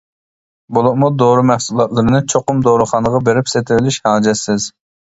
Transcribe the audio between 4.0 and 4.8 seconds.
ھاجەتسىز.